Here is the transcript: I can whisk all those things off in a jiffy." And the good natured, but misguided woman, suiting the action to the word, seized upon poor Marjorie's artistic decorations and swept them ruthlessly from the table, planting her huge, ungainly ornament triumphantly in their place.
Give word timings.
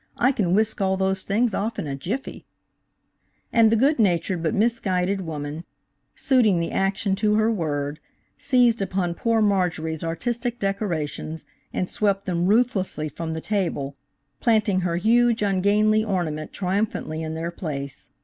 I 0.17 0.31
can 0.31 0.55
whisk 0.55 0.81
all 0.81 0.97
those 0.97 1.21
things 1.21 1.53
off 1.53 1.77
in 1.77 1.85
a 1.85 1.95
jiffy." 1.95 2.43
And 3.53 3.71
the 3.71 3.75
good 3.75 3.99
natured, 3.99 4.41
but 4.41 4.55
misguided 4.55 5.21
woman, 5.21 5.63
suiting 6.15 6.59
the 6.59 6.71
action 6.71 7.15
to 7.17 7.37
the 7.37 7.51
word, 7.51 7.99
seized 8.39 8.81
upon 8.81 9.13
poor 9.13 9.43
Marjorie's 9.43 10.03
artistic 10.03 10.59
decorations 10.59 11.45
and 11.71 11.87
swept 11.87 12.25
them 12.25 12.47
ruthlessly 12.47 13.09
from 13.09 13.33
the 13.33 13.41
table, 13.41 13.95
planting 14.39 14.79
her 14.79 14.95
huge, 14.97 15.43
ungainly 15.43 16.03
ornament 16.03 16.51
triumphantly 16.51 17.21
in 17.21 17.35
their 17.35 17.51
place. 17.51 18.09